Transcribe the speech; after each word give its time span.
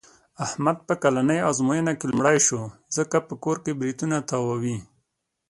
احمد 0.45 0.77
په 0.87 0.93
کلنۍ 1.03 1.39
ازموینه 1.49 1.93
کې 1.97 2.05
لومړی 2.11 2.37
شو. 2.47 2.61
ځکه 2.95 3.17
په 3.27 3.33
کور 3.43 3.57
کې 3.63 3.77
برېتونه 3.79 4.17
تاووي. 4.29 4.77